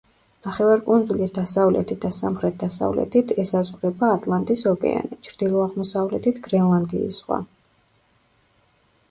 ნახევარკუნძულის 0.45 1.33
დასავლეთით 1.35 1.99
და 2.05 2.09
სამხრეთ-დასავლეთით 2.15 3.33
ესაზღვრება 3.43 4.09
ატლანტის 4.15 4.65
ოკეანე, 4.73 5.21
ჩრდილო-აღმოსავლეთით 5.29 6.43
გრენლანდიის 6.49 7.21
ზღვა. 7.21 7.41